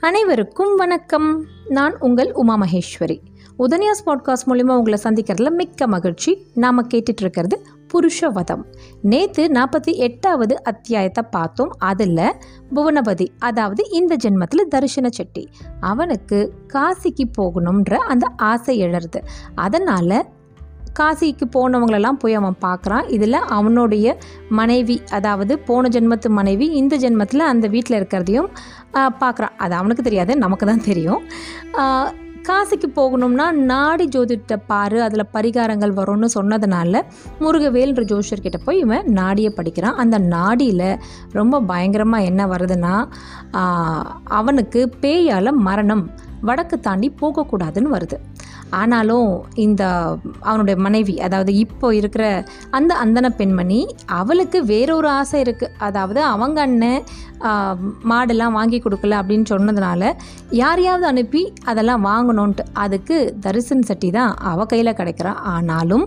[0.00, 1.44] அனைவருக்கும் வணக்கம்.
[1.68, 3.20] நான் உங்கள் உமா மகேஸ்வரி.
[3.58, 6.46] உதனியாஸ் பாட்காஸ்ட் மூலிமா உங்களை சந்திக்கிறதுல மிக்க மகிழ்ச்சி.
[6.54, 8.62] நாம் கேட்டுட்டு இருக்கிறது புருஷவதம்.
[9.02, 11.70] நேற்று நாற்பத்தி எட்டாவது அத்தியாயத்தை பார்த்தோம்.
[11.78, 12.32] அதில்
[12.74, 15.48] புவனபதி அதாவது இந்த ஜென்மத்தில் தரிசன செட்டி
[15.80, 19.22] அவனுக்கு காசிக்கு போகணுன்ற அந்த ஆசை எழருது
[19.54, 20.26] அதனால்
[20.98, 23.06] காசிக்கு போனவங்களெல்லாம் போய் அவன் பார்க்குறான்.
[23.16, 24.16] இதில் அவனுடைய
[24.58, 28.50] மனைவி அதாவது போன ஜென்மத்து மனைவி இந்த ஜென்மத்தில் அந்த வீட்டில் இருக்கிறதையும்
[29.22, 29.56] பார்க்குறான்.
[29.64, 31.22] அது அவனுக்கு தெரியாது நமக்கு தான் தெரியும்.
[32.48, 37.00] காசிக்கு போகணும்னா நாடி ஜோதிட்ட பாரு அதில் பரிகாரங்கள் வரும்னு சொன்னதுனால
[37.44, 39.98] முருகவேல்ன்ற ஜோஷர்கிட்ட போய் இவன் நாடியை படிக்கிறான்.
[40.02, 40.88] அந்த நாடியில்
[41.38, 42.94] ரொம்ப பயங்கரமாக என்ன வருதுன்னா
[44.40, 46.04] அவனுக்கு பேயால் மரணம்.
[46.48, 48.16] வடக்கு தாண்டி போகக்கூடாதுன்னு வருது.
[48.78, 49.28] ஆனாலும்
[49.64, 49.82] இந்த
[50.48, 52.24] அவனுடைய மனைவி அதாவது இப்போ இருக்கிற
[52.78, 53.80] அந்த அந்தன பெண்மணி
[54.18, 57.02] அவளுக்கு வேறொரு ஆசை இருக்குது அதாவது அவங்க அண்ணன்
[58.10, 60.12] மாடெல்லாம் வாங்கி கொடுக்கல அப்படின்னு சொன்னதுனால
[60.60, 65.34] யாரையாவது அனுப்பி அதெல்லாம் வாங்கணுன்ட்டு அதுக்கு தரிசன் சட்டி தான் அவ கையில் கிடைக்கிறா.
[65.54, 66.06] ஆனாலும்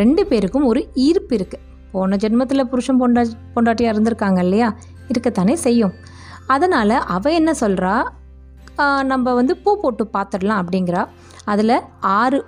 [0.00, 3.22] ரெண்டு பேருக்கும் ஒரு ஈர்ப்பு இருக்குது போன ஜென்மத்தில் புருஷன் பொண்டா
[3.54, 4.68] பொண்டாட்டியாக இருந்திருக்காங்க இல்லையா?
[5.10, 5.94] இருக்கத்தானே செய்யும்.
[6.54, 7.94] அதனால் அவள் என்ன சொல்கிறா
[9.04, 11.02] நம்ம வந்து பூ போட்டு பார்த்துடலாம் அப்படிங்கிறா.
[11.44, 11.74] அதில்
[12.18, 12.38] ஆறு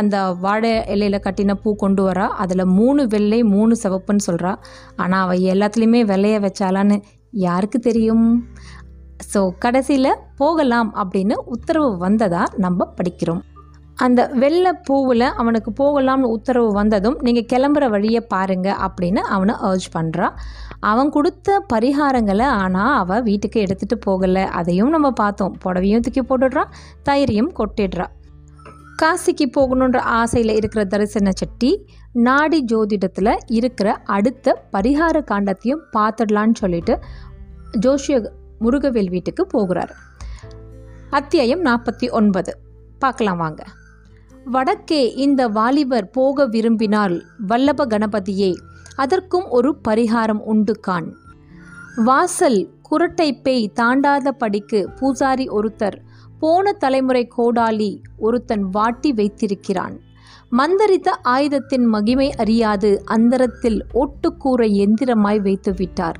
[0.00, 2.26] அந்த வாழை இலையில் கட்டின பூ கொண்டு வரா.
[2.42, 4.52] அதில் மூணு வெள்ளை மூணு சிவப்புன்னு சொல்கிறா
[4.96, 6.96] ஆனால் அவள் எல்லாத்துலேயுமே வெள்ளையை வச்சாலான்னு
[7.30, 8.26] யாருக்கு தெரியும்?
[9.32, 13.42] ஸோ கடைசியில் போகலாம் அப்படின்னு உத்தரவு வந்ததாக நம்ம படிக்கிறோம்.
[13.94, 20.28] அந்த வெள்ளை பூவில் அவனுக்கு போகலாம்னு உத்தரவு வந்ததும் நீங்கள் கிளம்புற வழியை பாருங்க அப்படின்னு அவனை அர்ஜ் பண்ணுறா
[20.80, 24.44] அவன் கொடுத்த பரிகாரங்களை ஆனால் அவள் வீட்டுக்கு எடுத்துகிட்டு போகலை.
[24.44, 25.56] அதையும் நம்ம பார்த்தோம்.
[25.64, 26.72] புடவையும் தூக்கி போட்டுடுறான்
[27.04, 28.06] தயிரையும் கொட்டிடுறா.
[29.02, 36.98] காசிக்கு போகணுன்ற ஆசையில் இருக்கிற தரிசன செட்டி நாடி ஜோதிடத்தில் இருக்கிற அடுத்த பரிகார காண்டத்தையும் பார்த்துடலான்னு சொல்லிட்டு
[37.80, 39.94] ஜோஷிய முருகவேல் வீட்டுக்கு போகிறார்.
[41.10, 42.58] அத்தியாயம் நாற்பத்தி ஒன்பது.
[42.98, 43.66] பார்க்கலாம் வாங்க.
[44.44, 48.54] வடக்கே இந்த வாலிபர் போக விரும்பினால் வல்லப கணபதியே.
[48.96, 51.14] அதற்கும் ஒரு பரிகாரம் உண்டு கான்
[51.96, 55.98] வாசல் குரட்டை பேய் தாண்டாத படிக்கு பூசாரி ஒருத்தர்
[56.38, 60.00] போன தலைமுறை கோடாலி ஒருத்தன் வாட்டி வைத்திருக்கிறான்.
[60.50, 66.14] மந்தரித்த ஆயுதத்தின் மகிமை அறியாது அந்தரத்தில் ஒட்டுக்கூற எந்திரமாய் வைத்துவிட்டார்.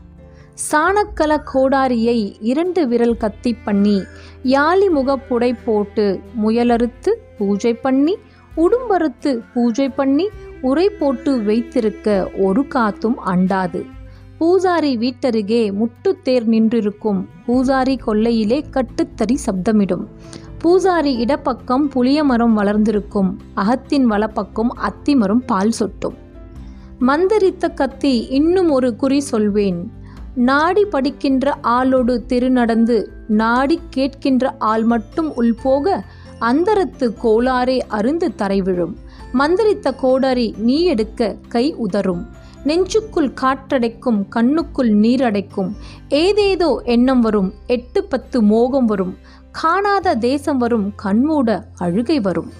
[0.72, 4.02] சாணக்கல கோடாரியை இரண்டு விரல் கத்தி பண்ணி
[4.44, 8.14] யாழி முகப்புடை போட்டு முயலறுத்து பூஜை பண்ணி
[8.56, 10.26] உடும்பறுத்து பூஜை பண்ணி
[10.60, 13.80] உரை போட்டு வைத்திருக்க ஒரு காத்தும் அண்டாது.
[14.38, 17.20] பூசாரி வீட்டருகே முட்டுத்தேர் நின்றிருக்கும்.
[17.46, 20.04] பூசாரி கொல்லையிலே கட்டுத்தறி சப்தமிடும்.
[20.58, 23.30] பூசாரி இடப்பக்கம் புளிய மரம் வளர்ந்திருக்கும்.
[23.54, 26.16] அகத்தின் வலப்பக்கம் அத்திமரம் பால் சொட்டும்.
[27.08, 29.80] மந்தரித்த கத்தி இன்னும் ஒரு குறி சொல்வேன்.
[30.34, 32.96] நாடி படிக்கின்ற ஆளோடு திருநடந்து
[33.28, 36.04] நாடி கேட்கின்ற ஆள் மட்டும் உள்போக
[36.48, 38.94] அந்தரத்து கோளாரே அருந்து தரைவிழும்
[39.32, 42.22] மந்திரித்த கோடரி நீ எடுக்க கை உதறும்.
[42.64, 45.70] நெஞ்சுக்குள் காற்றடைக்கும் கண்ணுக்குள் நீரடைக்கும்.
[46.08, 49.14] ஏதேதோ எண்ணம் வரும் எட்டு பத்து மோகம் வரும்.
[49.52, 52.50] காணாத தேசம் வரும் கண்மூட அழுகை வரும்.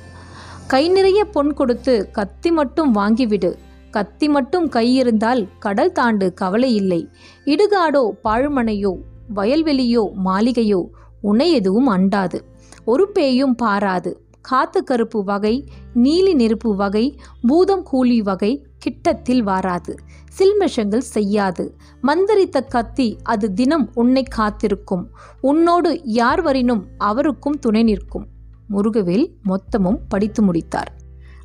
[0.67, 3.53] கை நிறைய பொன் கொடுத்து கத்தி மட்டும் வாங்கிவிடு.
[3.91, 7.01] கத்தி மட்டும் கையிருந்தால் கடல் தாண்டு கவலை இல்லை.
[7.45, 8.93] இடுகாடோ பாழ்மனையோ
[9.35, 10.81] வயல்வெளியோ மாளிகையோ
[11.23, 12.41] உன்னை எதுவும் அண்டாது.
[12.85, 14.27] ஒரு பேயும் பாராது.
[14.41, 19.97] காத்து கருப்பு வகை நீலி நெருப்பு வகை பூதம் கூலி வகை கிட்டத்தில் வாராது.
[20.39, 21.77] சில்மிஷங்கள் செய்யாது.
[22.03, 25.11] மந்தரித்த கத்தி அது தினம் உன்னை காத்திருக்கும்.
[25.41, 28.27] உன்னோடு யார் வரினும் அவருக்கும் துணை நிற்கும்.
[28.71, 30.93] முருகவேல் மொத்தமும் படித்து முடித்தார்.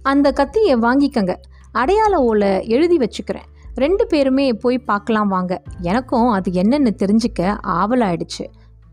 [0.02, 1.36] அந்த கத்தியை வாங்கிக்கங்க.
[1.72, 3.48] அடையாள ஓலை எழுதி வச்சுக்கிறேன்.
[3.76, 5.62] ரெண்டு பேருமே போய் பார்க்கலாம் வாங்க.
[5.82, 8.46] எனக்கும் அது என்னென்னு தெரிஞ்சுக்க ஆவலாயிடுச்சு.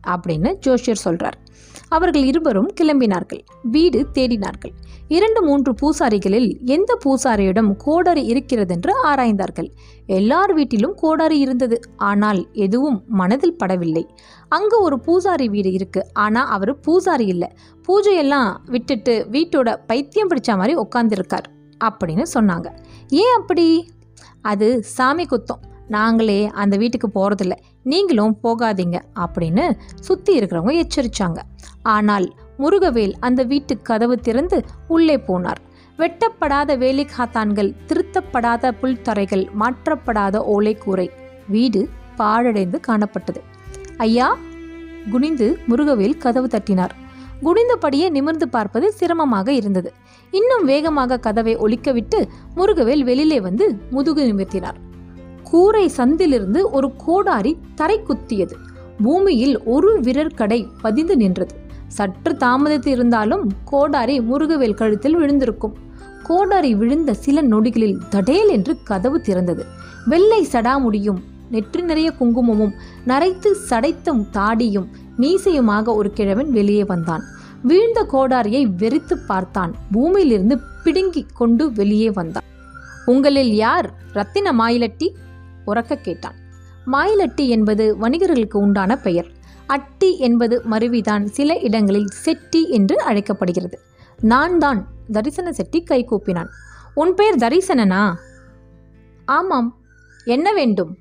[0.07, 1.39] அப்படின்னு ஜோஷியர் சொல்றார்.
[1.89, 3.41] அவர்கள் இருவரும் கிளம்பினார்கள்.
[3.63, 4.73] வீடு தேடினார்கள்.
[5.09, 9.69] இரண்டு மூன்று பூசாரிகளில் எந்த பூசாரியிடம் கோடாரி இருக்கிறதென்று ஆராய்ந்தார்கள்.
[10.07, 11.81] எல்லார் வீட்டிலும் கோடாரி இருந்தது.
[11.97, 14.09] ஆனால் எதுவும் மனதில் படவில்லை.
[14.49, 16.07] அங்கு ஒரு பூசாரி வீடு இருக்கு.
[16.13, 17.49] ஆனா அவர் பூசாரி இல்லை.
[17.89, 21.47] பூஜையெல்லாம் விட்டுட்டு வீட்டோட பைத்தியம் பிடிச்ச மாதிரி உட்காந்துருக்கார்
[21.85, 22.67] அப்படின்னு சொன்னாங்க.
[23.09, 23.89] ஏன் அப்படி?
[24.43, 25.63] அது சாமி குத்தம்.
[25.89, 27.53] நாங்களே அந்த வீட்டுக்கு போகிறதில்ல
[27.85, 29.65] நீங்களும் போகாதீங்க அப்படின்னு
[30.01, 31.39] சுற்றி இருக்கிறவங்க எச்சரிச்சாங்க.
[31.83, 35.61] ஆனால் முருகவேல் அந்த வீட்டு கதவு திறந்து உள்ளே போனார்.
[35.99, 41.11] வெட்டப்படாத வேலிக்காத்தான்கள் திருத்தப்படாத புல்தரைகள் மாற்றப்படாத ஓலைக்கூரை
[41.49, 43.41] வீடு பாழடைந்து காணப்பட்டது.
[43.97, 44.37] ஐயா!
[45.11, 46.95] குனிந்து முருகவேல் கதவு தட்டினார்.
[47.43, 49.93] குனிந்தபடியே நிமிர்ந்து பார்ப்பது சிரமமாக இருந்தது.
[50.33, 54.79] இன்னும் வேகமாக கதவை ஒலிக்கவிட்டு முருகவேல் வெளியிலே வந்து முதுகு நிமிர்த்தினார்.
[55.51, 58.57] கூரை சந்திலிருந்து ஒரு கோடாரி தரை குத்தியது.
[59.03, 61.55] பூமியில் ஒரு விரற்கடை பதிந்து நின்றது.
[61.89, 65.75] சற்று தாமதித்து இருந்தாலும் கோடாரி முருகவேல் கழுத்தில் விழுந்திருக்கும்.
[66.23, 69.65] கோடாரி விழுந்த சில நொடிகளில் தடேல் என்று கதவு திறந்தது.
[70.07, 71.21] வெள்ளை சடாமுடியும்
[71.51, 72.75] நெற்றி நிறைய குங்குமமும்
[73.07, 74.89] நரைத்து சடைத்தும் தாடியும்
[75.19, 77.25] மீசையுமாக ஒரு கிழவன் வெளியே வந்தான்.
[77.63, 79.75] வீழ்ந்த கோடாரியை வெறித்து பார்த்தான்.
[79.93, 82.49] பூமியிலிருந்து பிடுங்கி கொண்டு வெளியே வந்தான்.
[83.07, 85.09] உங்களில் யார் ரத்தின மாயிலட்டி?
[85.67, 86.35] உறக்க கேட்டான்.
[86.93, 89.27] மாயிலட்டி என்பது வணிகர்களுக்கு உண்டான பெயர்.
[89.67, 93.79] அட்டி என்பது மருவிதான் சில இடங்களில் செட்டி என்று அழைக்கப்படுகிறது.
[94.21, 96.47] நான் தான் தரிசன செட்டி கை கூப்பினான்.
[96.95, 98.15] உன் பெயர் தரிசனனா?
[99.25, 99.81] ஆமாம்.
[100.25, 100.97] என்ன வேண்டும்?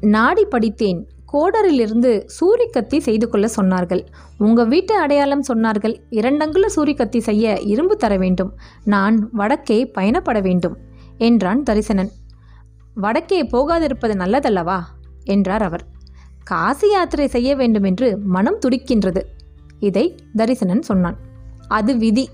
[0.00, 1.06] நாடி படித்தேன்.
[1.32, 4.06] கோடரிலிருந்து சூரிக்கத்தி செய்து கொள்ள சொன்னார்கள்.
[4.38, 6.00] உங்க வீட்டு அடையாளம் சொன்னார்கள்.
[6.10, 8.58] இரண்டங்குல சூரிக்கத்தி செய்ய இரும்பு தர வேண்டும்.
[8.84, 10.76] நான் வடக்கே பயணப்பட வேண்டும்
[11.18, 12.10] என்றான் தரிசனன்.
[13.00, 14.80] வடக்கே போகாதிருப்பது நல்லதல்லவா?
[15.24, 15.84] என்றார் அவர்.
[16.44, 19.22] காசி யாத்திரை செய்ய வேண்டும் என்று மனம் துடிக்கின்றது
[19.78, 21.16] இதை தரிசனன் சொன்னான்.
[21.68, 22.28] அது விதி.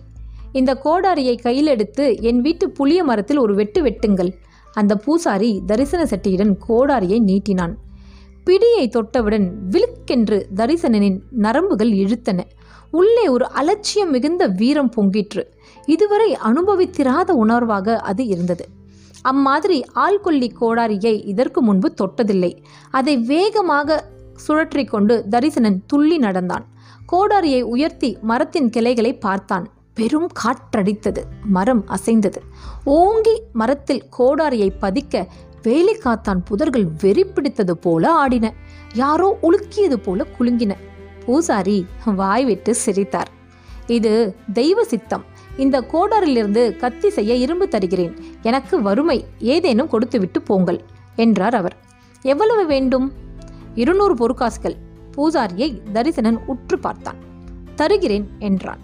[0.53, 4.33] இந்த கோடாரியை கையில் எடுத்து என் வீட்டு புளிய மரத்தில் ஒரு வெட்டு வெட்டுங்கள்.
[4.73, 7.75] அந்த பூசாரி தரிசன செட்டியுடன் கோடாரியை நீட்டினான்.
[8.45, 12.41] பிடியை தொட்டவுடன் விழுக்கென்று தரிசனனின் நரம்புகள் இழுத்தன.
[12.91, 15.45] உள்ளே ஒரு அலட்சியம் மிகுந்த வீரம் பொங்கிற்று.
[15.87, 18.69] இதுவரை அனுபவித்திராத உணர்வாக அது இருந்தது.
[19.31, 22.53] அம்மாதிரி ஆள்கொல்லி கோடாரியை இதற்கு முன்பு தொட்டதில்லை.
[22.91, 24.05] அதை வேகமாக
[24.47, 26.67] சுழற்றி கொண்டு தரிசனன் துள்ளி நடந்தான்.
[27.13, 29.67] கோடாரியை உயர்த்தி மரத்தின் கிளைகளை பார்த்தான்.
[29.95, 31.23] பெரும் காற்றடித்தது.
[31.57, 32.41] மரம் அசைந்தது.
[32.85, 35.27] ஓங்கி மரத்தில் கோடாரியை பதிக்க
[35.63, 38.47] வேலிக்காத்தான் புதர்கள் வெறி பிடித்தது போல ஆடின.
[38.95, 40.75] யாரோ உலுக்கியது போல குலுங்கின.
[41.25, 43.31] பூசாரி வாய் விட்டு சிரித்தார்.
[43.87, 44.13] இது
[44.53, 45.25] தெய்வ சித்தம்.
[45.57, 48.17] இந்த கோடாரிலிருந்து கத்தி செய்ய இரும்பு தருகிறேன்.
[48.43, 50.81] எனக்கு வறுமை ஏதேனும் கொடுத்துவிட்டு போங்கள்
[51.17, 51.77] என்றார் அவர்.
[52.23, 53.13] எவ்வளவு வேண்டும்?
[53.75, 54.77] இருநூறு பொற்காசுகள்
[55.17, 57.17] பூசாரியை தரிசனன் உற்று பார்த்தான்.
[57.75, 58.79] தருகிறேன் என்றான்.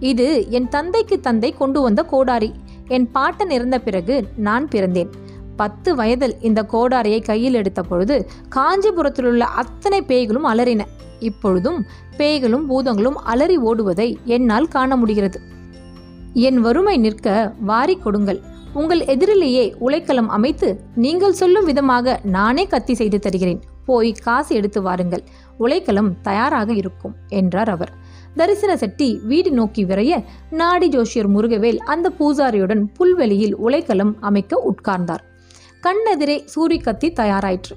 [0.00, 2.52] இது என் தந்தைக்கு தந்தை கொண்டு வந்த கோடாரி.
[2.88, 5.10] என் பாட்டன் இறந்த பிறகு நான் பிறந்தேன்.
[5.56, 10.80] பத்து வயதில் இந்த கோடாரியை கையில் எடுத்த பொழுது காஞ்சிபுரத்திலுள்ள அத்தனை பேய்களும் அலறின.
[11.20, 11.84] இப்பொழுதும்
[12.16, 15.40] பேய்களும் பூதங்களும் அலறி ஓடுவதை என்னால் காண முடிகிறது.
[16.38, 18.40] என் வறுமை நிற்க வாரி கொடுங்கள்.
[18.72, 23.60] உங்கள் எதிரிலேயே உலைக்களம் அமைத்து நீங்கள் சொல்லும் விதமாக நானே கத்தி செய்து தருகிறேன்.
[23.84, 25.22] போய் காசு எடுத்து வாருங்கள்.
[25.60, 27.92] உலைக்களம் தயாராக இருக்கும் என்றார் அவர்.
[28.34, 35.24] தரிசன செட்டி வீடு நோக்கி விரைய நாடி ஜோஷியர் முருகவேல் அந்த பூசாரியுடன் புல்வெளியில் உலைக்களம் அமைக்க உட்கார்ந்தார்.
[35.82, 37.76] கண்ணெதிரே சூரிக்கத்தி தயாராயிற்று.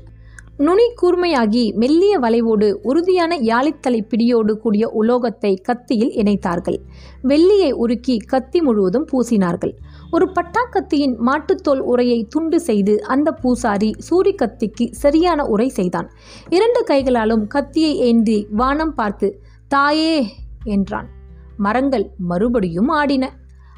[0.62, 6.80] நுனி கூர்மையாகி மெல்லிய வளைவோடு உறுதியான யாழித்தலை பிடியோடு கூடிய உலோகத்தை கத்தியில் இணைத்தார்கள்.
[7.24, 9.74] வெள்ளியை உருக்கி கத்தி முழுவதும் பூசினார்கள்.
[10.12, 16.10] ஒரு பட்டாக்கத்தியின் மாட்டுத்தோல் உரையை துண்டு செய்து அந்த பூசாரி சூரி கத்திக்கு சரியான உரை செய்தான்.
[16.50, 20.28] இரண்டு கைகளாலும் கத்தியை ஏந்தி வானம் பார்த்து தாயே
[20.64, 21.10] என்றான்.
[21.58, 23.32] மரங்கள் மறுபடியும் ஆடின.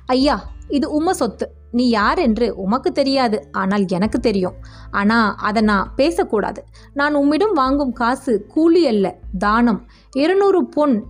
[0.06, 1.60] ஐயா இது உம சொத்து.
[1.72, 4.54] நீ யார் என்று உமக்கு தெரியாது ஆனால் எனக்கு தெரியும்.
[4.92, 6.64] ஆனா அதை நான் பேசக்கூடாது.
[6.94, 9.88] நான் உம்மிடம் வாங்கும் காசு கூலி அல்ல தானம்.
[10.16, 11.04] இருநூறு பொன்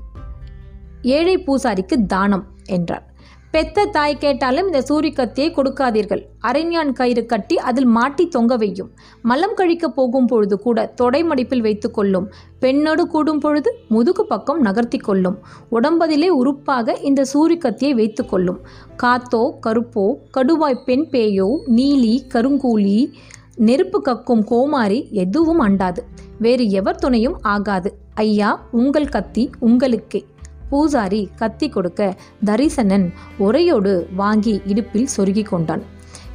[1.01, 3.10] ஏழை பூசாரிக்கு தானம் என்றார்.
[3.51, 6.21] பெத்த தாய் கேட்டாலும் இந்த சூரிக்கத்தியை கொடுக்காதீர்கள்.
[6.41, 8.89] அரைஞான் கயிறு கட்டி அதில் மாட்டி தொங்க வையும்.
[9.21, 12.31] மலம் கழிக்க போகும் பொழுது கூட தொடை மடிப்பில் வைத்து கொள்ளும்.
[12.59, 15.39] பெண்ணோடு கூடும் பொழுது முதுகு பக்கம் நகர்த்தி கொள்ளும்.
[15.71, 18.59] உடம்பதிலே உறுப்பாக இந்த சூரிக்கத்தியை வைத்து கொள்ளும்.
[19.03, 23.11] காத்தோ கருப்போ கடுவாய் பெண் பேயோ நீலி கருங்கூலி
[23.55, 25.99] நெருப்பு கக்கும் கோமாரி எதுவும் அண்டாது.
[26.39, 27.97] வேறு எவர் துணையும் ஆகாது.
[28.13, 30.25] ஐயா உங்கள் கத்தி உங்களுக்கே.
[30.71, 32.01] பூசாரி கத்தி கொடுக்க
[32.45, 33.07] தரிசனன்
[33.39, 35.83] ஒரையோடு வாங்கி இடுப்பில் சொருகி கொண்டான்.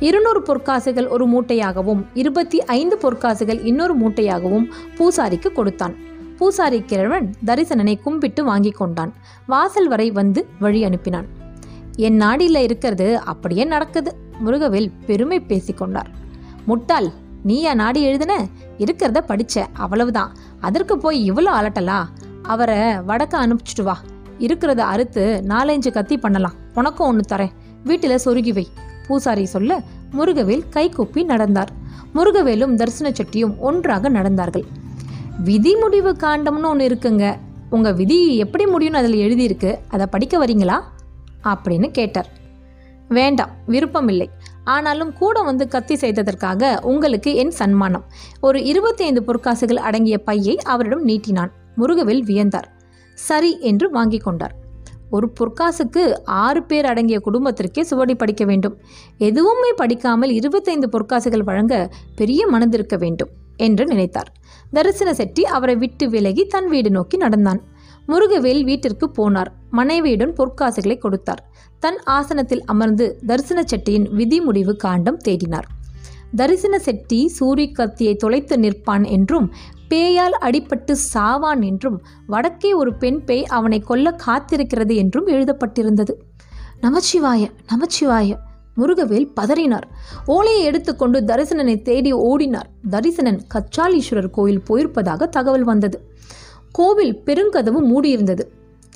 [0.01, 4.67] இருநூறு பொற்காசுகள் ஒரு மூட்டையாகவும் இருபத்தி ஐந்து பொற்காசுகள் இன்னொரு மூட்டையாகவும்
[4.99, 5.95] பூசாரிக்கு கொடுத்தான்.
[6.39, 9.13] பூசாரி கிழவன் தரிசனனை கும்பிட்டு வாங்கி கொண்டான்.
[9.47, 11.29] வாசல் வரை வந்து வழி அனுப்பினான்.
[12.07, 14.13] என் நாடியில் இருக்கிறது அப்படியே நடக்குது
[14.47, 16.11] முருகவேல் பெருமை பேசிக்கொண்டார்
[16.67, 17.09] முட்டாள்
[17.43, 18.35] நீயா நாடி எழுதுன?
[18.79, 20.33] இருக்கிறத படிச்ச அவ்வளவுதான்.
[20.61, 21.99] அதற்கு போய் இவ்வளோ அலட்டலா?
[22.53, 23.97] அவரை வடக்க அனுப்பிச்சிட்டு வா.
[24.39, 26.53] இருக்கிறத அறுத்து நாலஞ்சு கத்தி பண்ணலாம்.
[26.75, 27.51] உனக்கும் ஒன்று தரேன்.
[27.85, 28.69] வீட்டில் சொருகி வை.
[29.07, 29.83] பூசாரி சொல்ல
[30.19, 31.71] முருகவேல் கைகூப்பி நடந்தார்.
[32.15, 34.65] முருகவேலும் தரிசன செட்டியும் ஒன்றாக நடந்தார்கள்.
[35.45, 37.37] விதி முடிவு காண்டம்னு ஒன்று இருக்குங்க.
[37.71, 39.79] உங்கள் விதி எப்படி முடியும்னு அதில் எழுதியிருக்கு.
[39.89, 40.81] அதை படிக்க வரீங்களா?
[41.45, 42.29] அப்படின்னு கேட்டார்.
[43.09, 44.31] வேண்டாம் விருப்பம் இல்லை
[44.65, 48.05] ஆனாலும் கூட வந்து கத்தி செய்ததற்காக உங்களுக்கு என் சன்மானம்.
[48.41, 51.51] ஒரு இருபத்தி ஐந்து பொற்காசுகள் அடங்கிய பையை அவரிடம் நீட்டினான்.
[51.77, 52.76] முருகவேல் வியந்தார்.
[53.17, 54.55] சரி என்று வாங்கி கொண்டார்.
[55.11, 58.77] ஒரு பொற்காசுக்கு ஆறு பேர் அடங்கிய குடும்பத்திற்கே சுவடி படிக்க வேண்டும்.
[59.19, 61.75] எதுவுமே படிக்காமல் இருபத்தைந்து பொற்காசுகள் வழங்க
[62.17, 64.31] பெரிய மனதிருக்க வேண்டும் என்று நினைத்தார்.
[64.73, 67.61] தரிசன செட்டி அவரை விட்டு விலகி தன் வீடு நோக்கி நடந்தான்.
[68.09, 69.51] முருகவேல் வீட்டிற்கு போனார்.
[69.71, 71.43] மனைவியுடன் பொற்காசுகளை கொடுத்தார்.
[71.79, 75.67] தன் ஆசனத்தில் அமர்ந்து தரிசன செட்டியின் விதி முடிவு காண்டம் தேடினார்.
[76.37, 79.47] தரிசன செட்டி சூரிய கத்தியை தொலைத்து நிற்பான் என்றும்
[79.89, 86.15] பேயால் அடிபட்டு சாவான் என்றும் வடக்கே ஒரு பெண் பேய் அவனை கொல்ல காத்திருக்கிறது என்றும் எழுதப்பட்டிருந்தது.
[86.83, 88.37] நமச்சிவாய நமச்சிவாய
[88.77, 89.83] முருகவேல் பதறினார்.
[90.27, 92.69] ஓலையை எடுத்துக்கொண்டு தரிசனனை தேடி ஓடினார்.
[92.91, 96.11] தரிசனன் கச்சாலீஸ்வரர் கோயில் போயிருப்பதாக தகவல் வந்தது.
[96.73, 98.43] கோவில் பெருங்கதவு மூடியிருந்தது.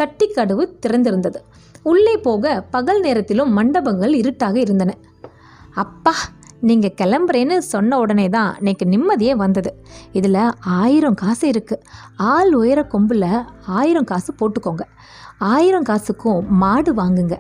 [0.01, 1.37] தட்டிக்கதவு திறந்திருந்தது.
[1.83, 4.97] உள்ளே போக பகல் நேரத்திலும் மண்டபங்கள் இருட்டாக இருந்தன.
[5.75, 6.15] அப்பா
[6.69, 9.71] நீங்கள் கிளம்புறேன்னு சொன்ன உடனே தான் எனக்கு நிம்மதியே வந்தது.
[10.19, 10.43] இதில்
[10.81, 11.85] ஆயிரம் காசு இருக்குது
[12.33, 13.29] ஆள் உயர கொம்பில்
[13.79, 14.85] ஆயிரம் காசு போட்டுக்கோங்க.
[15.53, 17.37] ஆயிரம் காசுக்கும் மாடு வாங்குங்க.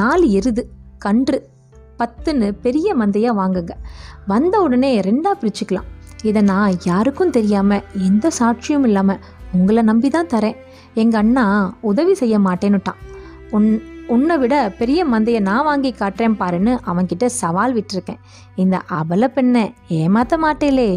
[0.00, 0.64] நாலு எருது
[1.06, 1.38] கன்று
[2.00, 3.74] பத்துன்னு பெரிய மந்தையாக வாங்குங்க.
[4.32, 5.88] வந்த உடனே ரெண்டாக பிரிச்சுக்கலாம்.
[6.28, 9.22] இதை நான் யாருக்கும் தெரியாமல் எந்த சாட்சியும் இல்லாமல்
[9.56, 10.60] உங்களை நம்பி தான் தரேன்.
[11.02, 11.44] எங்கள் அண்ணா
[11.90, 13.00] உதவி செய்ய மாட்டேன்னுட்டான்.
[13.56, 13.68] உன்
[14.08, 18.20] உன்னை விட பெரிய மந்தையை நான் வாங்கி காட்டுறேன் பாருன்னு அவன்கிட்ட சவால் விட்டிருக்கேன்.
[18.56, 20.90] இந்த அவல பெண்ணை ஏமாத்த மாட்டேலே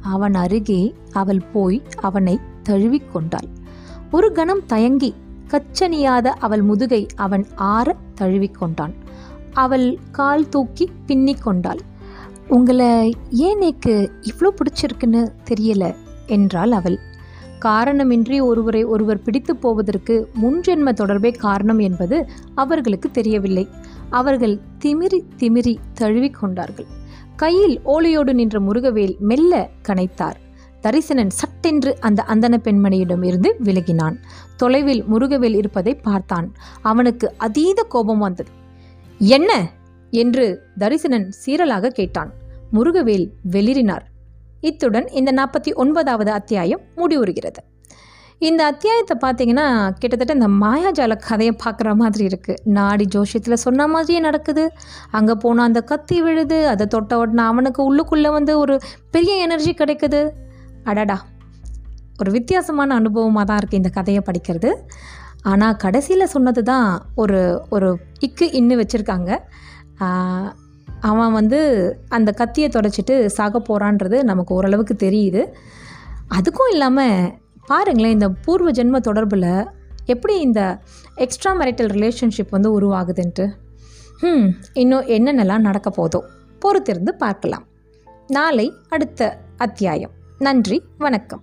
[0.00, 3.48] அவன் அருகே அவள் போய் அவனை தழுவிக்கொண்டாள்
[4.10, 5.14] ஒரு கணம் தயங்கி
[5.50, 8.94] கச்சனியாத அவள் முதுகை அவன் ஆற தழுவிக்கொண்டான்
[9.52, 11.80] அவள் கால் தூக்கி பின்னிக் கொண்டாள்.
[12.48, 15.94] உங்களை ஏன் எனக்கு இவ்வளோ பிடிச்சிருக்குன்னு தெரியல?
[16.26, 16.98] என்றாள் அவள்.
[17.64, 23.68] காரணமின்றி ஒருவரை ஒருவர் பிடித்து போவதற்கு முன்ஜென்ம தொடர்பே காரணம் என்பது அவர்களுக்கு தெரியவில்லை.
[24.10, 26.86] அவர்கள் திமிரி திமிரி தழுவிக்கொண்டார்கள்
[27.36, 30.34] கையில் ஓலையோடு நின்ற முருகவேல் மெல்ல கனைத்தார்.
[30.82, 34.16] தரிசனன் சட்டென்று அந்த அந்தன பெண்மணியிடம் இருந்து விலகினான்.
[34.56, 36.52] தொலைவில் முருகவேல் இருப்பதை பார்த்தான்.
[36.82, 38.50] அவனுக்கு அதீத கோபம் வந்தது.
[39.18, 39.70] என்ன?
[40.10, 42.32] என்று தரிசனன் சீரலாக கேட்டான்.
[42.72, 44.10] முருகவேல் வெளிரினார்
[44.68, 47.60] இத்துடன் இந்த நாற்பத்தி ஒன்பதாவது அத்தியாயம் முடிவுறுகிறது.
[48.48, 49.66] இந்த அத்தியாயத்தை பார்த்தீங்கன்னா
[50.00, 54.64] கிட்டத்தட்ட இந்த மாயாஜால கதையை பார்க்குற மாதிரி இருக்குது நாடி ஜோஷியத்தில் சொன்ன மாதிரியே நடக்குது.
[55.18, 58.76] அங்கே போனால் அந்த கத்தி விழுது அதை தொட்ட உடனே அவனுக்கு உள்ளுக்குள்ளே வந்து ஒரு
[59.16, 60.22] பெரிய எனர்ஜி கிடைக்குது.
[60.90, 61.18] அடடா
[62.22, 64.72] ஒரு வித்தியாசமான அனுபவமாக தான் இருக்குது இந்த கதையை படிக்கிறது.
[65.52, 66.88] ஆனால் கடைசியில் சொன்னது தான்
[67.22, 67.40] ஒரு
[67.76, 67.88] ஒரு
[68.26, 69.30] இக்கு இன்னு வச்சுருக்காங்க.
[71.02, 71.60] அவன் வந்து
[72.08, 75.42] அந்த கத்தியை தொடச்சிட்டு சாக போகிறான்றது நமக்கு ஓரளவுக்கு தெரியுது.
[76.30, 77.32] அதுக்கும் இல்லாமல்
[77.66, 79.66] பாருங்களேன் இந்த பூர்வ ஜென்ம தொடர்பில்
[80.04, 80.80] எப்படி இந்த
[81.14, 83.46] எக்ஸ்ட்ரா மேரிட்டல் ரிலேஷன்ஷிப் வந்து உருவாகுதுன்ட்டு.
[84.20, 86.20] ம் இன்னும் என்னென்னலாம் நடக்க போதோ
[86.62, 87.66] பொறுத்திருந்து பார்க்கலாம்.
[88.26, 90.10] நாளை அடுத்த அத்தியாயம்.
[90.38, 91.42] நன்றி வணக்கம்.